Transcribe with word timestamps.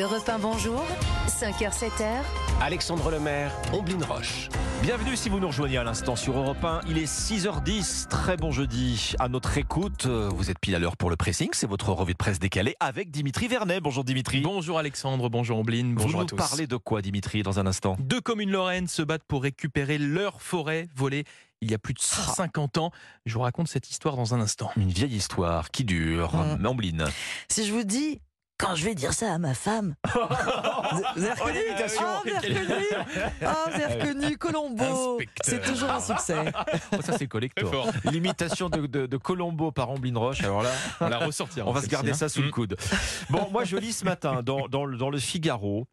Europe 0.00 0.28
1, 0.28 0.38
bonjour. 0.38 0.84
5h, 1.26 1.76
7h. 1.76 2.22
Alexandre 2.60 3.10
Lemaire, 3.10 3.52
Omblin 3.72 3.98
Roche. 4.06 4.48
Bienvenue 4.80 5.16
si 5.16 5.28
vous 5.28 5.40
nous 5.40 5.48
rejoignez 5.48 5.78
à 5.78 5.82
l'instant 5.82 6.14
sur 6.14 6.38
Europe 6.38 6.62
1. 6.62 6.82
Il 6.88 6.98
est 6.98 7.12
6h10. 7.12 8.06
Très 8.06 8.36
bon 8.36 8.52
jeudi 8.52 9.14
à 9.18 9.28
notre 9.28 9.58
écoute. 9.58 10.06
Vous 10.06 10.50
êtes 10.50 10.60
pile 10.60 10.76
à 10.76 10.78
l'heure 10.78 10.96
pour 10.96 11.10
le 11.10 11.16
pressing. 11.16 11.48
C'est 11.52 11.66
votre 11.66 11.90
revue 11.90 12.12
de 12.12 12.18
presse 12.18 12.38
décalée 12.38 12.76
avec 12.78 13.10
Dimitri 13.10 13.48
Vernet. 13.48 13.80
Bonjour 13.80 14.04
Dimitri. 14.04 14.40
Bonjour 14.40 14.78
Alexandre, 14.78 15.28
bonjour 15.28 15.58
Omblin, 15.58 15.94
bonjour 15.94 16.10
vous 16.10 16.18
à 16.18 16.20
nous 16.20 16.26
tous. 16.26 16.36
parlez 16.36 16.68
de 16.68 16.76
quoi 16.76 17.02
Dimitri 17.02 17.42
dans 17.42 17.58
un 17.58 17.66
instant? 17.66 17.96
Deux 17.98 18.20
communes 18.20 18.52
lorraines 18.52 18.86
se 18.86 19.02
battent 19.02 19.26
pour 19.26 19.42
récupérer 19.42 19.98
leur 19.98 20.40
forêt 20.40 20.86
volée 20.94 21.24
il 21.60 21.72
y 21.72 21.74
a 21.74 21.78
plus 21.78 21.94
de 21.94 22.00
150 22.00 22.78
ans. 22.78 22.92
Je 23.26 23.34
vous 23.34 23.40
raconte 23.40 23.66
cette 23.66 23.90
histoire 23.90 24.14
dans 24.14 24.32
un 24.32 24.40
instant. 24.40 24.70
Une 24.76 24.90
vieille 24.90 25.16
histoire 25.16 25.72
qui 25.72 25.82
dure. 25.82 26.36
Mm. 26.36 26.66
Omblin. 26.66 27.04
Si 27.48 27.66
je 27.66 27.72
vous 27.72 27.82
dis, 27.82 28.20
quand 28.58 28.74
je 28.74 28.84
vais 28.84 28.94
dire 28.94 29.12
ça 29.12 29.32
à 29.32 29.38
ma 29.38 29.54
femme. 29.54 29.94
vous 30.14 31.24
avez 31.24 31.32
reconnu 31.40 31.58
l'imitation. 31.64 32.02
Ah, 32.04 32.20
vous 32.24 32.30
avez 32.30 32.48
reconnu 32.58 32.84
vous 33.40 33.74
avez 33.82 33.94
reconnu 34.00 34.38
Colombo. 34.38 35.18
C'est 35.44 35.62
toujours 35.62 35.90
un 35.90 36.00
succès. 36.00 36.36
Oh, 36.92 37.02
ça 37.02 37.16
c'est 37.18 37.26
collector. 37.28 37.86
L'imitation 38.04 38.68
de, 38.68 38.86
de- 38.86 39.06
de 39.06 39.16
Colombo 39.16 39.70
par 39.72 39.90
Omblin 39.90 40.18
Roche. 40.18 40.42
Alors 40.42 40.62
là, 40.62 40.70
On 41.00 41.08
la 41.08 41.18
ressortira. 41.18 41.66
on 41.68 41.72
va 41.72 41.82
se 41.82 41.86
garder 41.86 42.14
ça 42.14 42.28
sous 42.28 42.40
le 42.42 42.48
Mm. 42.48 42.50
coude. 42.50 42.76
Bon, 43.30 43.48
moi 43.52 43.64
je 43.64 43.76
lis 43.76 43.92
ce 43.92 44.04
matin 44.04 44.42
dans, 44.42 44.68
dans 44.68 44.84
le- 44.84 44.96
dans 44.96 45.10
le 45.10 45.18
Figaro 45.18 45.86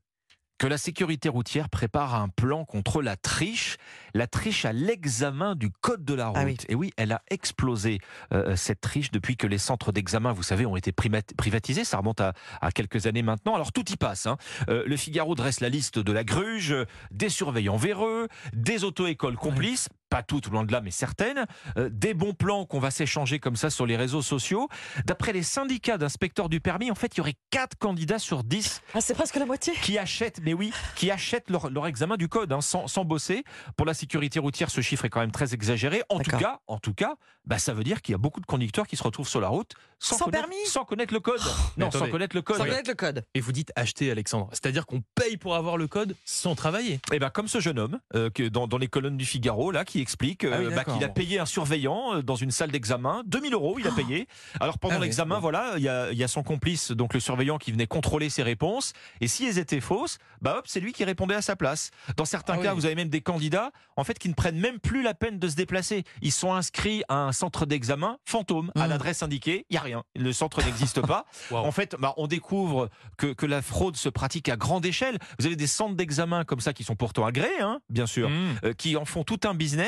que 0.58 0.68
la 0.68 0.78
sécurité 0.78 1.28
routière 1.30 1.70
prépare 1.70 2.16
un 2.16 2.30
plan 2.30 2.64
contre 2.66 3.02
la 3.02 3.16
triche, 3.18 3.78
la 4.14 4.26
triche 4.28 4.64
à 4.66 4.72
l'examen 4.72 5.56
du 5.56 5.70
code 5.70 6.06
de 6.06 6.14
la 6.14 6.28
route. 6.28 6.38
Ah 6.40 6.46
oui. 6.46 6.58
Et 6.70 6.76
oui, 6.76 6.92
elle 6.96 7.12
a 7.12 7.22
explosé 7.30 8.00
euh, 8.32 8.56
cette 8.56 8.80
triche 8.82 9.12
depuis 9.12 9.36
que 9.36 9.48
les 9.48 9.58
centres 9.58 9.92
d'examen, 9.92 10.32
vous 10.32 10.44
savez, 10.44 10.66
ont 10.66 10.78
été 10.78 10.92
privatisés. 10.94 11.84
Ça 11.84 11.98
remonte 11.98 12.22
à, 12.22 12.34
à 12.62 12.72
quelques 12.72 13.06
années 13.06 13.22
maintenant. 13.22 13.56
Alors 13.56 13.74
tout 13.74 13.90
y 13.92 13.98
passe. 13.98 14.28
hein. 14.28 14.38
Euh, 14.70 14.84
le 14.86 14.96
Figaro 14.98 15.36
dresse 15.36 15.60
la 15.60 15.70
liste 15.70 16.00
de 16.00 16.12
la 16.14 16.24
gruge, 16.24 16.72
euh, 16.72 16.86
des 17.12 17.30
surveillants 17.30 17.78
véreux, 17.78 18.30
des 18.54 18.84
auto-écoles 18.84 19.36
complices. 19.36 19.90
Pas 20.16 20.24
toutes, 20.24 20.48
loin 20.48 20.64
de 20.64 20.72
là, 20.72 20.80
mais 20.80 20.92
certaines. 20.92 21.46
Euh, 21.78 21.90
des 21.92 22.14
bons 22.14 22.32
plans 22.32 22.66
qu'on 22.66 22.80
va 22.80 22.90
s'échanger 22.90 23.40
comme 23.40 23.58
ça 23.58 23.70
sur 23.70 23.86
les 23.86 23.98
réseaux 23.98 24.22
sociaux. 24.22 24.70
D'après 25.04 25.34
les 25.34 25.44
syndicats 25.44 25.98
d'inspecteurs 25.98 26.48
du 26.48 26.62
permis, 26.62 26.90
en 26.90 26.96
fait, 26.96 27.16
il 27.16 27.18
y 27.18 27.20
aurait 27.20 27.36
4 27.50 27.78
candidats 27.78 28.18
sur 28.18 28.46
10 28.46 28.82
Ah, 28.94 29.02
c'est 29.02 29.14
presque 29.14 29.36
la 29.36 29.46
moitié. 29.46 29.74
qui 29.82 29.98
achètent, 29.98 30.40
mais 30.42 30.54
oui, 30.54 30.72
qui 30.96 31.12
achètent 31.12 31.50
leur, 31.50 31.70
leur 31.70 31.86
examen 31.86 32.16
du 32.16 32.30
code 32.30 32.54
hein, 32.54 32.62
sans, 32.62 32.88
sans 32.88 33.04
bosser. 33.04 33.44
Pour 33.76 33.86
la 33.86 33.94
sécurité 33.94 34.40
routière, 34.40 34.70
ce 34.70 34.80
chiffre 34.80 35.04
est 35.04 35.10
quand 35.10 35.20
même 35.20 35.34
très 35.34 35.54
exagéré. 35.54 36.02
En 36.08 36.20
tout 36.22 36.32
cas, 36.38 36.62
en 36.68 36.80
tout 36.80 36.94
cas, 36.94 37.16
bah, 37.44 37.58
ça 37.58 37.74
veut 37.74 37.84
dire 37.84 38.02
qu'il 38.02 38.14
y 38.14 38.16
a 38.16 38.18
beaucoup 38.18 38.40
de 38.40 38.46
conducteurs 38.46 38.88
qui 38.88 38.96
se 38.96 39.04
retrouvent 39.04 39.28
sur 39.28 39.42
la 39.42 39.50
route 39.50 39.74
sans, 40.00 40.18
Sans 40.18 40.26
connaître, 40.26 40.44
permis 40.48 40.56
Oh, 40.66 40.70
sans 40.70 40.86
connaître 40.86 41.14
le 41.14 41.20
code. 41.20 41.42
mais 41.76 41.84
non, 41.86 41.92
sans 41.92 42.08
connaître 42.10 42.36
le 42.38 42.42
code. 42.42 42.58
Sans 42.58 42.64
connaître 42.64 42.90
le 42.90 42.96
code. 42.96 43.26
Et 43.34 43.42
vous 43.42 43.52
dites 43.52 43.74
acheter, 43.76 44.10
Alexandre. 44.12 44.48
C'est-à-dire 44.54 44.86
qu'on 44.86 45.04
paye 45.14 45.36
pour 45.36 45.56
avoir 45.56 45.76
le 45.76 45.88
code 45.88 46.16
sans 46.24 46.56
travailler. 46.56 47.02
Et 47.12 47.20
ben 47.20 47.30
comme 47.30 47.48
ce 47.50 47.60
jeune 47.60 47.80
homme 47.80 48.00
euh, 48.16 48.30
que 48.30 48.44
dans, 48.44 48.68
dans 48.68 48.78
les 48.78 48.88
colonnes 48.88 49.18
du 49.18 49.26
Figaro 49.26 49.72
là 49.72 49.84
qui 49.86 50.00
explique 50.06 50.44
euh, 50.44 50.52
Ah 50.54 50.60
oui, 50.70 50.74
bah, 50.76 50.84
qu'il 50.84 51.04
a 51.04 51.10
payé 51.10 51.40
un 51.40 51.46
surveillant 51.48 52.16
euh, 52.16 52.22
dans 52.22 52.36
une 52.36 52.52
salle 52.52 52.70
d'examen 52.72 53.24
2000 53.26 53.54
euros 53.56 53.78
il 53.80 53.88
a 53.88 53.92
payé. 53.92 54.28
Alors 54.60 54.78
pendant 54.78 54.98
Ah 54.98 55.00
l'examen 55.00 55.40
voilà 55.40 55.74
il 55.78 55.84
y 55.84 55.90
a, 55.90 56.12
il 56.12 56.18
y 56.18 56.24
a 56.24 56.28
son 56.28 56.44
complice 56.44 56.92
donc 56.92 57.14
le 57.16 57.20
surveillant 57.20 57.58
qui 57.58 57.72
venait 57.72 57.88
contrôler 57.88 58.30
ses 58.30 58.44
réponses 58.44 58.94
et 59.22 59.28
si 59.28 59.46
elles 59.48 59.58
étaient 59.58 59.82
fausses 59.82 60.20
bah 60.42 60.58
hop 60.60 60.66
c'est 60.68 60.80
lui 60.80 60.94
qui 60.94 61.04
répondait 61.04 61.34
à 61.36 61.42
sa 61.42 61.56
place. 61.56 61.90
Dans 62.18 62.26
certains 62.26 62.54
Ah 62.60 62.64
cas 62.64 62.70
oui. 62.74 62.76
vous 62.80 62.86
avez 62.86 62.96
même 62.96 63.10
des 63.10 63.22
candidats 63.22 63.72
en 63.98 64.04
fait 64.04 64.20
qui 64.20 64.30
ne 64.30 64.36
prennent 64.36 64.60
même 64.60 64.80
plus 64.80 65.02
la 65.02 65.14
peine 65.16 65.40
de 65.40 65.48
se 65.50 65.56
déplacer. 65.56 66.04
Ils 66.22 66.32
sont 66.32 66.54
inscrits 66.54 67.02
à 67.10 67.16
un 67.16 67.32
centre 67.32 67.66
d'examen 67.66 68.18
fantôme 68.26 68.72
à 68.76 68.86
Mmh. 68.86 68.90
l'adresse 68.90 69.24
indiquée 69.24 69.66
il 69.72 69.74
y 69.74 69.78
a 69.78 69.82
rien. 69.82 70.04
Le 70.16 70.32
centre 70.34 70.64
n'existe 70.64 71.02
pas. 71.02 71.26
En 71.52 71.72
fait, 71.72 71.96
bah, 72.00 72.14
on 72.18 72.28
découvre 72.28 72.90
que, 73.18 73.34
que 73.34 73.46
la 73.48 73.62
fraude 73.62 73.96
se 73.98 74.10
pratique 74.10 74.50
à 74.50 74.56
grande 74.58 74.86
échelle. 74.86 75.18
Vous 75.40 75.46
avez 75.48 75.56
des 75.56 75.68
centres 75.68 75.96
d'examen 75.96 76.44
comme 76.44 76.60
ça 76.60 76.74
qui 76.74 76.84
sont 76.84 76.96
pourtant 76.96 77.26
agréés, 77.26 77.62
hein, 77.62 77.80
bien 77.90 78.06
sûr, 78.06 78.30
Mm. 78.30 78.34
euh, 78.66 78.74
qui 78.74 78.98
en 78.98 79.06
font 79.06 79.24
tout 79.24 79.40
un 79.46 79.54
business 79.54 79.85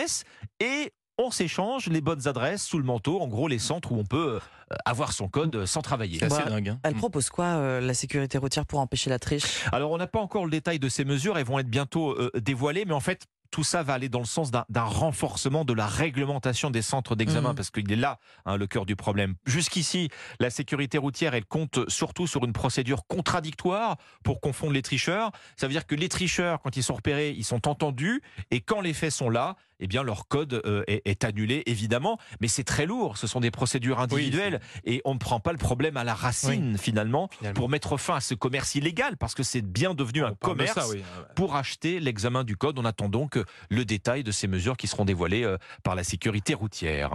et 0.60 0.94
on 1.20 1.32
s'échange 1.32 1.88
les 1.88 2.02
bonnes 2.02 2.28
adresses 2.28 2.64
sous 2.64 2.78
le 2.78 2.84
manteau, 2.84 3.20
en 3.22 3.28
gros 3.28 3.48
les 3.48 3.58
centres 3.58 3.92
où 3.92 3.98
on 3.98 4.06
peut 4.06 4.36
euh, 4.36 4.76
avoir 4.86 5.14
son 5.14 5.28
code 5.30 5.56
euh, 5.56 5.66
sans 5.66 5.82
travailler. 5.82 6.20
C'est 6.20 6.26
assez 6.26 6.44
Bah, 6.44 6.50
dingue. 6.50 6.70
hein. 6.70 6.80
Elle 6.84 6.94
Mm. 6.94 6.98
propose 7.00 7.30
quoi, 7.30 7.46
euh, 7.46 7.82
la 7.82 7.94
sécurité 7.96 8.38
routière, 8.38 8.66
pour 8.68 8.80
empêcher 8.80 9.10
la 9.10 9.18
triche? 9.18 9.66
Alors 9.72 9.90
on 9.92 9.98
n'a 9.98 10.06
pas 10.08 10.20
encore 10.20 10.46
le 10.46 10.52
détail 10.52 10.78
de 10.78 10.90
ces 10.90 11.06
mesures, 11.06 11.38
elles 11.40 11.46
vont 11.46 11.58
être 11.60 11.70
bientôt 11.70 12.12
euh, 12.12 12.30
dévoilées, 12.40 12.86
mais 12.86 12.94
en 12.94 13.00
fait 13.00 13.26
tout 13.50 13.64
ça 13.64 13.82
va 13.82 13.94
aller 13.94 14.10
dans 14.10 14.20
le 14.20 14.26
sens 14.26 14.52
d'un 14.52 14.84
renforcement 14.84 15.64
de 15.64 15.72
la 15.72 15.88
réglementation 15.88 16.70
des 16.70 16.82
centres 16.82 17.16
d'examen, 17.16 17.52
Mhm. 17.52 17.56
parce 17.56 17.72
qu'il 17.72 17.90
est 17.90 17.96
là 17.96 18.20
hein, 18.46 18.58
le 18.58 18.68
cœur 18.68 18.86
du 18.86 18.98
problème. 18.98 19.36
Jusqu'ici, 19.46 20.10
la 20.42 20.50
sécurité 20.50 20.98
routière, 20.98 21.34
elle 21.34 21.46
compte 21.46 21.90
surtout 21.90 22.28
sur 22.28 22.44
une 22.44 22.52
procédure 22.52 23.08
contradictoire 23.08 23.96
pour 24.26 24.42
confondre 24.42 24.74
les 24.74 24.82
tricheurs. 24.82 25.32
Ça 25.56 25.68
veut 25.68 25.72
dire 25.72 25.88
que 25.88 25.96
les 25.96 26.10
tricheurs, 26.10 26.62
quand 26.62 26.76
ils 26.76 26.84
sont 26.84 26.96
repérés, 26.96 27.32
ils 27.38 27.46
sont 27.46 27.70
entendus, 27.70 28.22
et 28.52 28.60
quand 28.60 28.82
les 28.82 28.94
faits 28.94 29.12
sont 29.14 29.30
là, 29.30 29.56
eh 29.80 29.88
bien 29.88 30.04
leur 30.04 30.28
code 30.28 30.62
euh, 30.66 30.84
est, 30.88 31.02
est 31.06 31.24
annulé, 31.24 31.64
évidemment. 31.66 32.18
Mais 32.42 32.48
c'est 32.48 32.64
très 32.64 32.86
lourd, 32.86 33.18
ce 33.18 33.28
sont 33.28 33.40
des 33.40 33.52
procédures 33.52 34.00
individuelles, 34.00 34.60
et 34.86 35.02
on 35.06 35.14
ne 35.14 35.20
prend 35.20 35.40
pas 35.40 35.52
le 35.52 35.58
problème 35.58 35.98
à 35.98 36.04
la 36.04 36.14
racine, 36.14 36.78
finalement, 36.78 37.30
Finalement. 37.38 37.56
pour 37.60 37.70
mettre 37.70 37.98
fin 37.98 38.16
à 38.16 38.20
ce 38.22 38.34
commerce 38.36 38.76
illégal, 38.76 39.18
parce 39.18 39.36
que 39.36 39.44
c'est 39.44 39.62
bien 39.62 39.94
devenu 39.94 40.24
un 40.24 40.32
de 40.32 40.36
commerce 40.36 40.74
ça, 40.74 40.88
oui. 40.90 41.02
pour 41.36 41.56
acheter 41.56 42.00
l'examen 42.00 42.44
du 42.44 42.56
code. 42.58 42.80
On 42.80 42.86
attend 42.86 43.10
donc 43.10 43.40
le 43.70 43.86
détail 43.86 44.24
de 44.24 44.32
ces 44.32 44.48
mesures 44.48 44.78
qui 44.78 44.88
seront 44.88 45.06
dévoilées 45.06 45.44
euh, 45.44 45.58
par 45.84 45.96
la 45.96 46.04
sécurité 46.04 46.54
routière. 46.54 47.12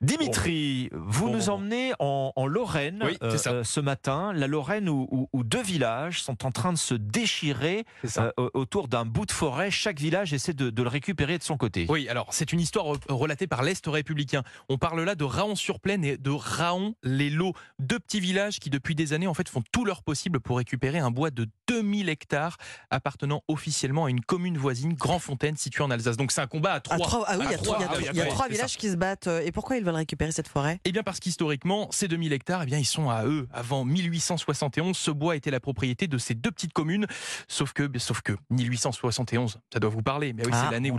Dimitri, 0.00 0.88
vous 0.92 1.26
Bon, 1.26 1.32
nous 1.34 1.50
emmenez 1.50 1.92
en, 1.98 2.32
en 2.36 2.46
Lorraine 2.46 3.02
ça. 3.36 3.64
ce 3.64 3.80
matin. 3.80 4.32
La 4.32 4.46
Lorraine 4.46 4.88
où, 4.88 5.06
où- 5.10 5.28
où 5.32 5.44
deux 5.44 5.62
villages 5.62 6.22
sont 6.22 6.44
en 6.46 6.50
train 6.50 6.72
de 6.72 6.78
se 6.78 6.94
déchirer 6.94 7.84
euh, 8.18 8.30
autour 8.54 8.88
d'un 8.88 9.04
bout 9.04 9.26
de 9.26 9.32
forêt. 9.32 9.70
Chaque 9.70 9.98
village 9.98 10.32
essaie 10.32 10.52
de, 10.54 10.70
de 10.70 10.82
le 10.82 10.88
récupérer 10.88 11.38
de 11.38 11.42
son 11.42 11.56
côté. 11.56 11.73
Oui, 11.88 12.08
alors 12.08 12.28
c'est 12.32 12.52
une 12.52 12.60
histoire 12.60 12.86
re- 12.86 12.98
relatée 13.08 13.46
par 13.46 13.62
l'Est 13.62 13.86
républicain. 13.86 14.42
On 14.68 14.78
parle 14.78 15.02
là 15.02 15.14
de 15.14 15.24
Raon-sur-Plaine 15.24 16.04
et 16.04 16.16
de 16.16 16.30
Raon-les-Lots, 16.30 17.52
deux 17.78 17.98
petits 17.98 18.20
villages 18.20 18.60
qui 18.60 18.70
depuis 18.70 18.94
des 18.94 19.12
années 19.12 19.26
en 19.26 19.34
fait 19.34 19.48
font 19.48 19.62
tout 19.72 19.84
leur 19.84 20.02
possible 20.02 20.40
pour 20.40 20.56
récupérer 20.58 20.98
un 20.98 21.10
bois 21.10 21.30
de 21.30 21.46
2000 21.68 22.08
hectares 22.08 22.56
appartenant 22.90 23.42
officiellement 23.48 24.04
à 24.06 24.10
une 24.10 24.20
commune 24.20 24.58
voisine, 24.58 24.94
Grandfontaine, 24.94 25.56
située 25.56 25.82
en 25.82 25.90
Alsace. 25.90 26.16
Donc 26.16 26.32
c'est 26.32 26.40
un 26.40 26.46
combat 26.46 26.72
à 26.72 26.76
À 26.76 26.80
trois. 26.80 26.98
trois- 26.98 27.24
Ah 27.28 27.36
oui, 27.38 27.44
il 27.46 27.50
y 27.50 27.54
a 27.54 27.56
À 27.56 27.58
trois, 27.58 27.78
ah 27.80 27.94
oui, 27.96 28.04
il 28.12 28.16
y 28.16 28.20
a 28.20 28.26
trois 28.26 28.48
villages 28.48 28.76
qui 28.76 28.90
se 28.90 28.96
battent. 28.96 29.26
euh, 29.26 29.40
Et 29.44 29.52
pourquoi 29.52 29.76
ils 29.76 29.84
veulent 29.84 29.94
récupérer 29.94 30.32
cette 30.32 30.48
forêt? 30.48 30.80
Eh 30.84 30.92
bien 30.92 31.02
parce 31.02 31.20
qu'historiquement, 31.20 31.88
ces 31.90 32.08
2000 32.08 32.32
hectares, 32.32 32.62
eh 32.62 32.66
bien 32.66 32.78
ils 32.78 32.84
sont 32.84 33.10
à 33.10 33.24
eux. 33.24 33.48
Avant 33.52 33.84
1871, 33.84 34.96
ce 34.96 35.10
bois 35.10 35.36
était 35.36 35.50
la 35.50 35.60
propriété 35.60 36.06
de 36.06 36.18
ces 36.18 36.34
deux 36.34 36.50
petites 36.50 36.72
communes. 36.72 37.06
Sauf 37.48 37.72
que, 37.72 37.90
sauf 37.98 38.20
que 38.22 38.32
1871, 38.50 39.58
ça 39.72 39.80
doit 39.80 39.90
vous 39.90 40.02
parler. 40.02 40.32
Mais 40.32 40.44
oui, 40.44 40.50
Ah, 40.54 40.64
c'est 40.66 40.72
l'année 40.74 40.90
où 40.90 40.94
on 40.94 40.98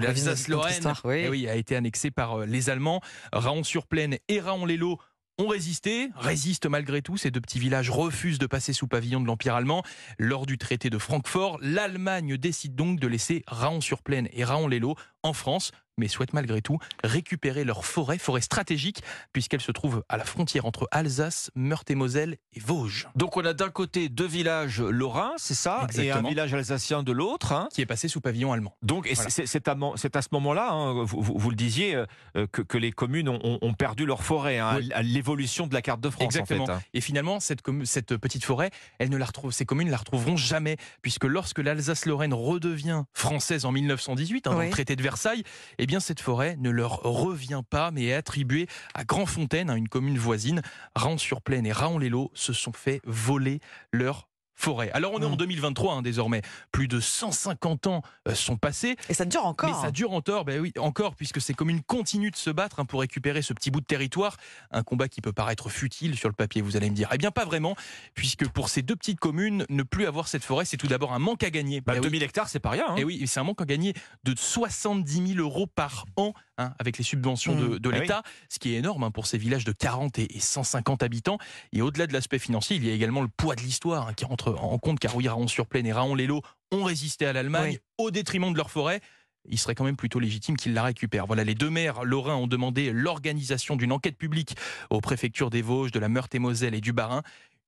histoire, 0.72 1.02
oui. 1.06 1.24
eh 1.26 1.30
oui, 1.30 1.48
a 1.48 1.56
été 1.56 1.76
annexée 1.76 2.12
par 2.12 2.42
euh, 2.42 2.46
les 2.46 2.70
Allemands. 2.70 3.02
Raon-sur-Plaine 3.34 4.18
et 4.28 4.40
Raon-les-Lots 4.40 5.00
ont 5.38 5.48
résisté, 5.48 6.10
résistent 6.16 6.68
malgré 6.68 7.02
tout. 7.02 7.18
Ces 7.18 7.32
deux 7.32 7.42
petits 7.42 7.60
villages 7.60 7.90
refusent 7.90 8.40
de 8.40 8.48
passer 8.48 8.74
sous 8.74 8.88
pavillon 8.88 9.20
de 9.20 9.28
l'Empire 9.28 9.56
allemand. 9.56 9.84
Lors 10.18 10.46
du 10.46 10.58
traité 10.58 10.90
de 10.90 10.98
Francfort, 10.98 11.58
l'Allemagne 11.62 12.38
décide 12.38 12.76
donc 12.76 13.00
de 13.00 13.08
laisser 13.08 13.44
Raon-sur-Plaine 13.48 14.30
et 14.32 14.44
Raon-les-Lots 14.44 14.96
en 15.24 15.34
France, 15.34 15.72
mais 15.98 16.08
souhaite 16.08 16.34
malgré 16.34 16.62
tout 16.62 16.78
récupérer 17.04 17.64
leur 17.64 17.86
forêt, 17.86 18.18
forêt 18.18 18.42
stratégique, 18.42 19.02
puisqu'elle 19.34 19.62
se 19.62 19.72
trouve 19.72 20.04
à 20.10 20.18
la 20.18 20.26
frontière 20.26 20.66
entre 20.66 20.88
Alsace, 20.92 21.52
Meurthe-et-Moselle 21.56 22.38
et 22.54 22.60
Vosges, 22.60 23.08
Donc 23.16 23.38
on 23.38 23.46
a 23.46 23.54
d'un 23.54 23.70
côté 23.70 24.10
deux 24.10 24.28
villages 24.28 24.82
lorrains, 24.82 25.34
c'est 25.38 25.54
ça, 25.54 25.88
et 25.98 26.12
un 26.12 26.22
village 26.22 26.54
alsacien 26.54 27.04
de 27.04 27.12
l'autre. 27.12 27.52
hein. 27.54 27.68
qui 27.74 27.82
est 27.82 27.86
passé 27.86 28.08
sous 28.08 28.22
pavillon 28.22 28.52
allemand. 28.54 28.76
Donc, 28.82 29.10
Voilà. 29.14 29.30
c'est- 29.30 29.68
à, 30.16 30.22
ce 30.22 30.28
moment-là, 30.32 30.72
hein, 30.72 31.04
vous, 31.04 31.22
vous- 31.22 31.38
vous 31.38 31.50
le 31.50 31.56
disiez, 31.56 31.96
euh, 31.96 32.48
que, 32.52 32.62
que 32.62 32.78
les 32.78 32.92
communes 32.92 33.30
ont, 33.30 33.74
perdu 33.74 34.06
leur 34.06 34.24
forêt 34.24 34.58
hein, 34.60 34.78
Oui. 34.78 34.92
à 34.94 35.02
l'évolution 35.02 35.68
de 35.68 35.74
la 35.74 35.82
carte 35.82 36.00
de 36.02 36.10
France. 36.10 36.24
Exactement. 36.24 36.64
En 36.64 36.68
fait, 36.68 36.72
hein. 36.74 36.82
Et 36.94 37.02
finalement, 37.02 37.40
cette, 37.40 37.62
petite 37.62 38.44
forêt, 38.46 38.70
elle 39.00 39.10
ne 39.10 39.18
la 39.18 39.26
retrouve, 39.26 39.52
ces 39.52 39.66
communes 39.66 39.88
ne 39.88 39.92
la 39.92 39.98
retrouveront 39.98 40.38
jamais, 40.38 40.78
puisque 41.02 41.26
lorsque 41.26 41.60
l'Alsace-Lorraine 41.60 42.34
redevient 42.34 43.04
française 43.14 43.66
en 43.66 43.72
1918, 43.72 44.48
hein, 44.48 44.52
dans 44.52 44.60
Oui. 44.60 44.66
le 44.66 44.72
traité 44.72 44.96
de 44.96 45.02
Versailles, 45.04 45.44
eh 45.86 45.88
bien 45.88 46.00
cette 46.00 46.20
forêt 46.20 46.56
ne 46.58 46.72
leur 46.72 47.04
revient 47.04 47.62
pas, 47.70 47.92
mais 47.92 48.06
est 48.06 48.14
attribuée 48.16 48.66
à 48.96 49.04
Grandfontaine, 49.04 49.70
hein, 49.70 49.76
une 49.76 49.88
commune 49.88 50.18
voisine. 50.18 50.64
Raon-sur-Plaine 50.96 51.68
et 51.68 51.72
Raon-les-Lots 51.72 52.32
se 52.34 52.54
sont 52.54 52.74
fait 52.74 53.02
voler 53.06 53.60
leur 53.92 54.28
forêt. 54.56 54.90
Alors 54.92 55.12
on 55.14 55.22
est 55.22 55.26
en 55.26 55.32
Mm. 55.36 55.38
2023 55.38 55.94
hein, 55.96 56.02
désormais. 56.02 56.42
Plus 56.72 56.88
de 56.88 57.00
150 57.00 57.88
ans 57.88 58.02
euh, 58.28 58.34
sont 58.36 58.58
passés. 58.58 58.96
Et 59.10 59.14
ça 59.14 59.26
dure 59.26 59.46
encore. 59.46 59.70
Mais 59.70 59.76
ça 59.82 59.92
dure 59.92 60.14
encore, 60.14 60.46
ben 60.46 60.60
oui, 60.62 60.72
encore, 60.80 61.16
puisque 61.16 61.42
ces 61.42 61.54
communes 61.54 61.82
continuent 61.84 62.32
de 62.32 62.36
se 62.36 62.50
battre 62.50 62.80
hein, 62.80 62.86
pour 62.86 63.02
récupérer 63.02 63.42
ce 63.42 63.54
petit 63.54 63.70
bout 63.72 63.82
de 63.82 63.86
territoire. 63.86 64.38
Un 64.72 64.84
combat 64.84 65.08
qui 65.10 65.22
peut 65.22 65.34
paraître 65.34 65.70
futile 65.70 66.16
sur 66.18 66.30
le 66.30 66.34
papier, 66.36 66.62
vous 66.62 66.78
allez 66.78 66.90
me 66.90 66.96
dire. 66.96 67.10
Eh 67.14 67.18
bien, 67.18 67.32
pas 67.32 67.46
vraiment, 67.46 67.76
puisque 68.14 68.48
pour 68.48 68.70
ces 68.70 68.82
deux 68.82 68.96
petites 68.96 69.20
communes, 69.20 69.66
ne 69.70 69.84
plus 69.84 70.06
avoir 70.06 70.28
cette 70.28 70.44
forêt, 70.44 70.66
c'est 70.66 70.78
tout 70.78 70.88
d'abord 70.88 71.14
un 71.14 71.20
manque 71.20 71.44
à 71.44 71.50
gagner. 71.50 71.82
Bah, 71.82 71.94
Eh 71.96 72.00
oui. 72.00 72.04
2000 72.06 72.24
hectares, 72.24 72.48
c'est 72.50 72.60
pas 72.60 72.70
rien. 72.72 72.86
hein. 72.90 72.96
Et 72.98 73.04
oui, 73.04 73.24
c'est 73.28 73.40
un 73.40 73.44
manque 73.44 73.62
à 73.62 73.66
gagner 73.66 73.94
de 74.24 74.34
70 74.38 75.34
000 75.36 75.40
euros 75.40 75.68
par 75.68 76.06
an 76.16 76.34
hein, 76.58 76.74
avec 76.80 76.98
les 76.98 77.04
subventions 77.04 77.56
de, 77.56 77.78
de 77.78 77.90
Ah 77.90 77.96
oui. 77.96 78.02
l'État, 78.02 78.24
ce 78.50 78.60
qui 78.60 78.74
est 78.74 78.78
énorme 78.78 79.04
hein, 79.04 79.12
pour 79.12 79.28
ces 79.28 79.38
villages 79.38 79.66
de 79.66 79.72
40 79.74 80.20
et 80.20 80.36
et 80.36 80.40
150 80.40 81.04
habitants. 81.04 81.38
Et 81.72 81.82
au-delà 81.82 82.08
de 82.08 82.14
l'aspect 82.14 82.40
financier, 82.40 82.76
il 82.78 82.86
y 82.86 82.90
a 82.90 82.94
également 82.94 83.22
le 83.22 83.28
poids 83.28 83.56
de 83.56 83.62
l'histoire 83.62 84.08
hein, 84.08 84.14
qui 84.14 84.26
rentre 84.26 84.45
en 84.48 84.78
compte 84.78 85.00
car 85.00 85.16
oui, 85.16 85.28
Raon-sur-Plaine 85.28 85.86
et 85.86 85.94
Raon-les-Laux 85.94 86.42
ont 86.72 86.84
résisté 86.84 87.26
à 87.26 87.34
l'Allemagne 87.34 87.74
Oui. 87.74 88.06
au 88.06 88.12
détriment 88.12 88.52
de 88.52 88.58
leur 88.58 88.72
forêt. 88.72 89.02
Il 89.48 89.60
serait 89.60 89.76
quand 89.76 89.84
même 89.84 89.96
plutôt 89.96 90.20
légitime 90.20 90.58
qu'ils 90.58 90.74
la 90.74 90.84
récupèrent. 90.84 91.28
Voilà, 91.28 91.44
les 91.44 91.54
deux 91.54 91.70
maires 91.70 92.04
lorrains 92.04 92.36
ont 92.36 92.48
demandé 92.48 92.92
l'organisation 92.92 93.76
d'une 93.76 93.92
enquête 93.92 94.18
publique 94.18 94.56
aux 94.90 95.02
préfectures 95.02 95.52
des 95.52 95.62
Vosges, 95.62 95.92
de 95.92 96.00
la 96.00 96.10
Meurthe-et-Moselle 96.10 96.74
et 96.74 96.82
du 96.82 96.94
Bas-Rhin. 96.94 97.22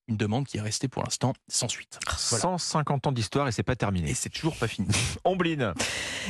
Une 0.09 0.15
demande 0.17 0.45
qui 0.45 0.57
est 0.57 0.61
restée 0.61 0.87
pour 0.87 1.03
l'instant 1.03 1.33
sans 1.49 1.67
suite. 1.67 1.99
Voilà. 2.29 2.57
150 2.57 3.07
ans 3.07 3.11
d'histoire 3.11 3.47
et 3.47 3.51
c'est 3.51 3.63
pas 3.63 3.75
terminé. 3.75 4.11
Et 4.11 4.13
c'est 4.13 4.29
toujours 4.29 4.55
pas 4.55 4.67
fini. 4.67 4.87
Ombline. 5.25 5.73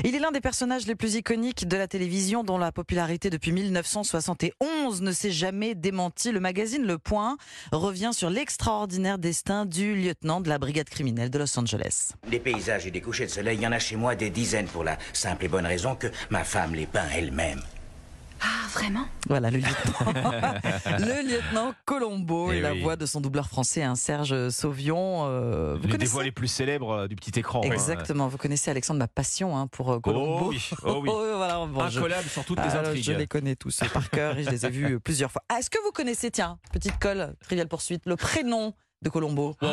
Il 0.03 0.15
est 0.15 0.19
l'un 0.19 0.31
des 0.31 0.41
personnages 0.41 0.87
les 0.87 0.95
plus 0.95 1.15
iconiques 1.15 1.67
de 1.67 1.77
la 1.77 1.87
télévision 1.87 2.43
dont 2.43 2.57
la 2.57 2.71
popularité 2.71 3.29
depuis 3.29 3.51
1971 3.51 5.01
ne 5.01 5.11
s'est 5.11 5.31
jamais 5.31 5.75
démentie. 5.75 6.31
Le 6.31 6.39
magazine 6.39 6.85
Le 6.85 6.97
Point 6.97 7.37
revient 7.71 8.11
sur 8.13 8.31
l'extraordinaire 8.31 9.19
destin 9.19 9.65
du 9.65 9.95
lieutenant 9.95 10.41
de 10.41 10.49
la 10.49 10.57
brigade 10.57 10.89
criminelle 10.89 11.29
de 11.29 11.37
Los 11.37 11.57
Angeles. 11.59 12.13
Des 12.27 12.39
paysages 12.39 12.87
et 12.87 12.91
des 12.91 13.01
couchers 13.01 13.25
de 13.25 13.31
soleil, 13.31 13.57
il 13.57 13.61
y 13.61 13.67
en 13.67 13.71
a 13.71 13.79
chez 13.79 13.95
moi 13.95 14.15
des 14.15 14.31
dizaines 14.31 14.67
pour 14.67 14.83
la 14.83 14.97
simple 15.13 15.45
et 15.45 15.49
bonne 15.49 15.65
raison 15.67 15.95
que 15.95 16.07
ma 16.31 16.43
femme 16.43 16.73
les 16.73 16.87
peint 16.87 17.07
elle-même. 17.13 17.61
Vraiment? 18.77 19.05
Voilà, 19.27 19.49
le 19.49 19.57
lieutenant, 19.57 20.11
le 20.99 21.27
lieutenant 21.29 21.73
Colombo 21.85 22.51
Eh 22.51 22.57
et 22.57 22.61
la 22.61 22.73
voix 22.73 22.95
de 22.95 23.05
son 23.05 23.21
doubleur 23.21 23.47
français, 23.47 23.83
hein, 23.83 23.95
Serge 23.95 24.49
Sauvion. 24.49 25.25
euh, 25.25 25.73
vous 25.75 25.81
Les 25.81 25.87
des 25.87 25.91
connaissez 25.93 26.11
voix 26.11 26.23
les 26.23 26.31
plus 26.31 26.47
célèbres 26.47 26.91
euh, 26.91 27.07
du 27.07 27.15
petit 27.15 27.37
écran. 27.39 27.61
hein. 27.63 27.71
Exactement, 27.71 28.27
vous 28.27 28.37
connaissez 28.37 28.69
Alexandre, 28.71 28.99
ma 28.99 29.07
passion 29.07 29.57
hein, 29.57 29.67
pour 29.67 29.91
euh, 29.91 29.99
Colombo. 29.99 30.45
Oh 30.45 30.49
oui, 30.49 30.69
oh 30.83 30.99
oui. 31.01 31.09
voilà, 31.35 31.65
bon, 31.65 31.89
je- 31.89 31.97
Incollable 31.99 32.29
sur 32.29 32.45
toutes 32.45 32.59
les 32.63 32.71
intrigues. 32.75 33.03
Je 33.03 33.11
les 33.13 33.27
connais 33.27 33.55
tous 33.55 33.79
par 33.93 34.09
cœur 34.09 34.37
et 34.37 34.43
je 34.43 34.49
les 34.51 34.65
ai 34.65 34.69
vus 34.69 34.95
euh, 34.95 34.99
plusieurs 34.99 35.31
fois. 35.31 35.41
Ah, 35.49 35.57
Est-ce 35.59 35.69
que 35.69 35.79
vous 35.83 35.91
connaissez, 35.91 36.29
tiens, 36.31 36.59
petite 36.71 36.99
colle, 36.99 37.33
trivial 37.41 37.67
poursuite, 37.67 38.03
le 38.05 38.15
prénom 38.15 38.73
de 39.03 39.09
Colombo 39.09 39.55
Oh 39.61 39.65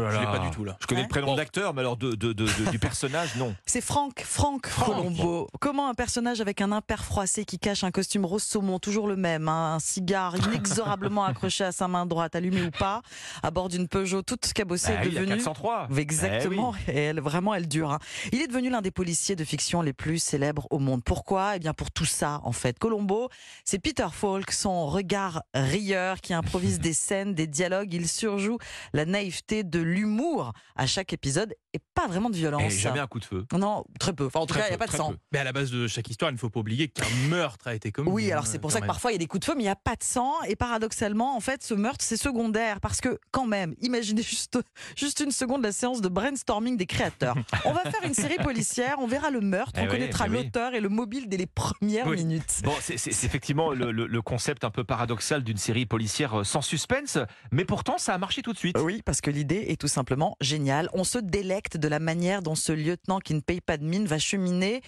là 0.00 0.10
Je 0.10 0.18
l'ai 0.18 0.24
là. 0.24 0.32
pas 0.32 0.38
du 0.40 0.50
tout 0.50 0.64
là. 0.64 0.76
Je 0.80 0.86
connais 0.86 1.02
Ouais. 1.02 1.06
le 1.06 1.10
prénom 1.10 1.34
d'acteur, 1.36 1.74
mais 1.74 1.80
alors 1.80 1.96
de, 1.96 2.10
de- 2.14 2.32
de- 2.32 2.44
de- 2.46 2.70
du 2.70 2.78
personnage, 2.78 3.36
non. 3.36 3.54
C'est 3.66 3.80
Franck, 3.80 4.22
Franck 4.24 4.68
Colombo. 4.84 5.46
Comment 5.60 5.88
un 5.88 5.94
personnage 5.94 6.40
avec 6.40 6.60
un 6.60 6.72
impair 6.72 7.04
froissé 7.04 7.44
qui 7.44 7.58
cache 7.58 7.84
un 7.84 7.90
costume 7.90 8.24
rose 8.24 8.42
saumon, 8.42 8.78
toujours 8.78 9.06
le 9.06 9.16
même, 9.16 9.48
hein, 9.48 9.74
un 9.74 9.78
cigare 9.78 10.34
inexorablement 10.48 11.24
accroché 11.24 11.64
à 11.64 11.72
sa 11.72 11.86
main 11.88 12.04
droite, 12.06 12.34
allumé 12.34 12.62
ou 12.62 12.70
pas, 12.70 13.02
à 13.42 13.50
bord 13.50 13.68
d'une 13.68 13.86
Peugeot 13.88 14.22
toute 14.22 14.52
cabossée, 14.52 14.94
Ah 14.98 15.04
est 15.04 15.08
oui, 15.08 15.12
la 15.14 15.20
devenu... 15.20 15.36
403. 15.36 15.88
Exactement, 15.96 16.74
Eh 16.88 16.92
et 16.92 17.00
elle 17.04 17.20
vraiment 17.20 17.54
elle 17.54 17.68
dure. 17.68 17.92
hein. 17.92 17.98
Il 18.32 18.40
est 18.42 18.46
devenu 18.48 18.70
l'un 18.70 18.82
des 18.82 18.90
policiers 18.90 19.36
de 19.36 19.44
fiction 19.44 19.82
les 19.82 19.92
plus 19.92 20.18
célèbres 20.18 20.66
au 20.70 20.78
monde. 20.78 21.02
Pourquoi? 21.04 21.56
Eh 21.56 21.58
bien 21.60 21.74
pour 21.74 21.90
tout 21.90 22.04
ça 22.04 22.40
en 22.44 22.52
fait. 22.52 22.78
Colombo, 22.78 23.28
c'est 23.64 23.78
Peter 23.78 24.06
Falk, 24.12 24.50
son 24.50 24.86
regard 24.86 25.42
rieur 25.54 26.20
qui 26.20 26.34
improvise 26.34 26.78
des 26.80 26.92
scènes, 26.92 27.34
des 27.34 27.46
dialogues, 27.46 27.92
il 27.94 28.08
surjoue 28.08 28.58
la 28.92 29.04
naïveté 29.04 29.64
de 29.64 29.80
l'humour 29.80 30.52
à 30.76 30.86
chaque 30.86 31.12
épisode 31.12 31.54
et 31.74 31.80
pas 31.94 32.06
vraiment 32.06 32.30
de 32.30 32.36
violence. 32.36 32.62
Et 32.62 32.70
jamais 32.70 33.00
un 33.00 33.06
coup 33.06 33.20
de 33.20 33.24
feu. 33.24 33.44
Non, 33.52 33.84
très 34.00 34.12
peu. 34.14 34.26
Enfin, 34.26 34.40
en 34.40 34.46
tout 34.46 34.54
Très 34.54 34.60
cas, 34.60 34.66
il 34.68 34.70
n'y 34.70 34.74
a 34.76 34.78
pas 34.78 34.86
de 34.86 34.92
sang. 34.96 35.10
peu. 35.10 35.18
Mais 35.32 35.40
à 35.40 35.44
la 35.44 35.52
base 35.52 35.70
de 35.70 35.86
chaque 35.86 36.08
histoire, 36.08 36.30
il 36.30 36.34
ne 36.34 36.38
faut 36.38 36.48
pas 36.50 36.60
oublier 36.60 36.88
qu'un 36.88 37.04
meurtre 37.28 37.66
a 37.68 37.74
été 37.74 37.92
commis. 37.92 38.08
Oui, 38.10 38.30
alors 38.32 38.44
hein, 38.44 38.48
c'est 38.50 38.58
pour 38.58 38.70
ça 38.72 38.78
que 38.78 38.84
même. 38.84 38.88
parfois 38.88 39.10
il 39.10 39.14
y 39.14 39.16
a 39.16 39.18
des 39.18 39.26
coups 39.26 39.40
de 39.40 39.44
feu, 39.44 39.54
mais 39.56 39.62
il 39.62 39.66
n'y 39.66 39.70
a 39.70 39.76
pas 39.76 39.96
de 39.96 40.02
sang. 40.04 40.32
Et 40.48 40.56
paradoxalement, 40.56 41.36
en 41.36 41.40
fait, 41.40 41.62
ce 41.62 41.74
meurtre, 41.74 42.04
c'est 42.04 42.16
secondaire. 42.16 42.80
Parce 42.80 43.00
que, 43.00 43.18
quand 43.32 43.46
même, 43.46 43.74
imaginez 43.82 44.22
juste, 44.22 44.58
juste 44.96 45.20
une 45.20 45.30
seconde 45.30 45.62
la 45.64 45.72
séance 45.72 46.00
de 46.00 46.08
brainstorming 46.08 46.76
des 46.76 46.86
créateurs. 46.86 47.36
On 47.64 47.72
va 47.72 47.82
faire 47.82 48.02
une 48.04 48.14
série 48.14 48.36
policière, 48.36 48.96
on 48.98 49.06
verra 49.06 49.30
le 49.30 49.40
meurtre, 49.40 49.72
Eh 49.78 49.80
on 49.80 49.84
oui, 49.84 49.90
connaîtra 49.90 50.26
oui. 50.26 50.32
l'auteur 50.44 50.74
et 50.74 50.80
le 50.80 50.88
mobile 50.88 51.28
dès 51.28 51.36
les 51.36 51.46
premières 51.46 52.06
Oui. 52.06 52.18
minutes. 52.18 52.60
Bon, 52.62 52.74
c'est 52.80 52.94
effectivement 53.24 53.70
le, 53.72 53.90
le- 53.92 54.06
le 54.06 54.22
concept 54.22 54.64
un 54.64 54.70
peu 54.70 54.84
paradoxal 54.84 55.42
d'une 55.42 55.56
série 55.56 55.86
policière 55.86 56.40
euh, 56.40 56.44
sans 56.44 56.60
suspense, 56.62 57.18
mais 57.50 57.64
pourtant 57.64 57.98
ça 57.98 58.14
a 58.14 58.18
marché 58.18 58.42
tout 58.42 58.52
de 58.52 58.58
suite. 58.58 58.76
Oui, 58.80 59.02
parce 59.04 59.20
que 59.20 59.30
l'idée 59.30 59.64
est 59.68 59.80
tout 59.80 59.88
simplement 59.88 60.36
géniale. 60.40 60.88
On 60.92 61.04
se 61.04 61.18
délecte 61.18 61.63
de 61.72 61.88
la 61.88 61.98
manière 61.98 62.42
dont 62.42 62.54
ce 62.54 62.72
lieutenant 62.72 63.18
qui 63.18 63.34
ne 63.34 63.40
paye 63.40 63.60
pas 63.60 63.76
de 63.76 63.84
mine 63.84 64.06
va 64.06 64.18
cheminer. 64.18 64.82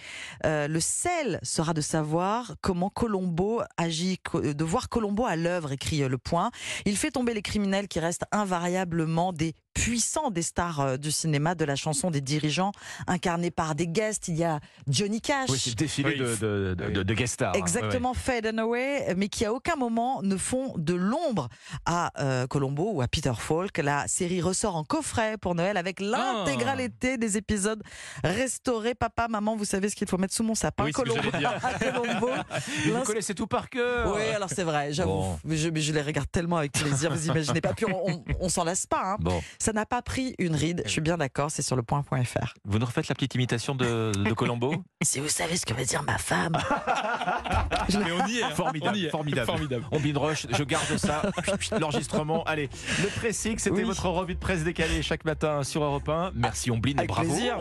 Euh, 0.45 0.67
le 0.67 0.79
sel 0.79 1.39
sera 1.43 1.73
de 1.73 1.81
savoir 1.81 2.55
comment 2.61 2.89
Colombo 2.89 3.61
agit, 3.77 4.19
co- 4.19 4.41
de 4.41 4.63
voir 4.63 4.89
Colombo 4.89 5.25
à 5.25 5.35
l'œuvre, 5.35 5.71
écrit 5.71 6.03
euh, 6.03 6.09
Le 6.09 6.17
Point. 6.17 6.51
Il 6.85 6.95
fait 6.97 7.11
tomber 7.11 7.33
les 7.33 7.41
criminels 7.41 7.87
qui 7.87 7.99
restent 7.99 8.25
invariablement 8.31 9.33
des 9.33 9.53
puissants 9.77 10.31
des 10.31 10.41
stars 10.41 10.79
euh, 10.79 10.97
du 10.97 11.11
cinéma, 11.11 11.55
de 11.55 11.63
la 11.65 11.75
chanson, 11.75 12.09
des 12.11 12.21
dirigeants 12.21 12.71
incarnés 13.07 13.51
par 13.51 13.75
des 13.75 13.87
guests. 13.87 14.27
Il 14.27 14.35
y 14.37 14.43
a 14.43 14.59
Johnny 14.87 15.21
Cash. 15.21 15.49
Oui, 15.49 15.59
c'est 15.63 15.75
défilé 15.75 16.09
Oui. 16.09 16.19
de, 16.19 16.35
de, 16.35 16.75
de- 16.75 16.89
de- 16.91 17.03
de 17.03 17.13
guest 17.13 17.35
stars. 17.35 17.53
hein. 17.55 17.59
Exactement, 17.59 18.13
Fade 18.13 18.47
and 18.47 18.57
Away, 18.57 19.13
mais 19.15 19.29
qui 19.29 19.45
à 19.45 19.53
aucun 19.53 19.75
moment 19.75 20.21
ne 20.23 20.35
font 20.37 20.73
de 20.77 20.93
l'ombre 20.93 21.47
à 21.85 22.11
euh, 22.21 22.47
Colombo 22.47 22.91
ou 22.93 23.01
à 23.01 23.07
Peter 23.07 23.31
Falk. 23.37 23.77
La 23.77 24.07
série 24.07 24.41
ressort 24.41 24.75
en 24.75 24.83
coffret 24.83 25.37
pour 25.37 25.55
Noël 25.55 25.77
avec 25.77 25.99
l'intégralité 25.99 27.17
des 27.17 27.37
épisodes 27.37 27.81
restaurés. 28.23 28.95
Papa, 28.95 29.27
maman, 29.27 29.55
vous 29.55 29.65
savez 29.65 29.89
ce 29.89 29.95
qu'il 29.95 30.07
faut 30.07 30.17
mettre 30.17 30.33
sous 30.33 30.43
mon 30.43 30.55
sapin. 30.55 30.85
Oui, 30.85 30.91
Colombo. 30.91 31.21
Colombo. 31.31 32.29
Vous 32.85 33.01
connaissez 33.03 33.33
tout 33.35 33.47
par 33.47 33.69
cœur. 33.69 34.13
Oui, 34.15 34.21
alors 34.35 34.49
c'est 34.49 34.63
vrai, 34.63 34.91
j'avoue. 34.93 35.11
Bon. 35.11 35.39
Mais 35.45 35.57
Je, 35.57 35.69
mais 35.69 35.81
je 35.81 35.91
les 35.93 36.01
regarde 36.01 36.29
tellement 36.31 36.57
avec 36.57 36.71
plaisir, 36.71 37.11
vous 37.13 37.27
imaginez 37.27 37.61
pas. 37.61 37.73
Puis 37.73 37.85
on, 37.85 38.09
on, 38.09 38.23
on 38.39 38.49
s'en 38.49 38.63
lasse 38.63 38.85
pas. 38.85 39.01
hein. 39.13 39.17
Bon, 39.19 39.41
Ça 39.67 39.73
n'a 39.73 39.85
pas 39.85 40.01
pris 40.01 40.33
une 40.39 40.55
ride, 40.55 40.81
je 40.85 40.91
suis 40.91 41.01
bien 41.01 41.17
d'accord, 41.17 41.51
c'est 41.51 41.61
sur 41.61 41.75
le 41.75 41.83
point.fr. 41.83 42.53
vous 42.63 42.79
nous 42.79 42.85
refaites 42.85 43.09
la 43.09 43.15
petite 43.15 43.35
imitation 43.35 43.75
de, 43.75 44.13
de 44.13 44.31
Colombo 44.31 44.73
Si 45.01 45.19
vous 45.19 45.27
savez 45.27 45.57
ce 45.57 45.65
que 45.65 45.73
veut 45.73 45.83
dire 45.83 46.03
ma 46.03 46.17
femme. 46.17 46.53
Mais 47.89 48.11
on 48.13 48.25
y 48.27 48.37
est. 48.37 48.43
hein. 48.43 48.49
Formidable, 48.55 48.91
On 48.95 48.97
y 48.97 49.05
est. 49.05 49.09
formidable. 49.09 49.45
Formidable. 49.45 49.85
Ombline 49.91 50.17
Roche, 50.17 50.47
je 50.57 50.63
garde 50.63 50.95
ça. 50.95 51.21
L'enregistrement. 51.81 52.45
Allez, 52.45 52.69
le 53.03 53.09
pressing, 53.09 53.57
c'était 53.57 53.75
Oui. 53.75 53.83
votre 53.83 54.07
revue 54.07 54.35
de 54.35 54.39
presse 54.39 54.63
décalée 54.63 55.01
chaque 55.01 55.25
matin 55.25 55.61
sur 55.63 55.83
Europe 55.83 56.07
1. 56.07 56.31
Merci 56.33 56.71
Ombline, 56.71 56.99
Avec 56.99 57.09
bravo 57.09 57.27
plaisir. 57.29 57.57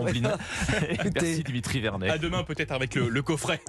Merci 1.12 1.42
Dimitri 1.42 1.80
Vernet. 1.80 2.08
À 2.10 2.18
demain 2.18 2.44
peut-être 2.44 2.70
avec 2.70 2.94
le, 2.94 3.08
le 3.08 3.22
coffret. 3.22 3.60